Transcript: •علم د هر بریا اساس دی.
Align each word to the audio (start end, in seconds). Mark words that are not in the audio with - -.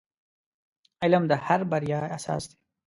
•علم 1.01 1.23
د 1.31 1.33
هر 1.45 1.61
بریا 1.71 2.01
اساس 2.17 2.43
دی. 2.49 2.57